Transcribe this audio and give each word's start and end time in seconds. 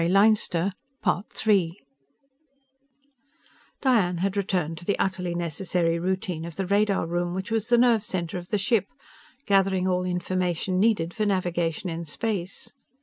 Diane 0.01 0.33
had 4.17 4.35
returned 4.35 4.79
to 4.79 4.83
the 4.85 4.97
utterly 4.97 5.35
necessary 5.35 5.99
routine 5.99 6.43
of 6.43 6.55
the 6.55 6.65
radar 6.65 7.05
room 7.05 7.35
which 7.35 7.51
was 7.51 7.69
the 7.69 7.77
nerve 7.77 8.03
center 8.03 8.39
of 8.39 8.47
the 8.49 8.57
ship, 8.57 8.87
gathering 9.45 9.87
all 9.87 10.03
information 10.03 10.79
needed 10.79 11.13
for 11.13 11.27
navigation 11.27 11.91
in 11.91 12.03
space. 12.05 12.73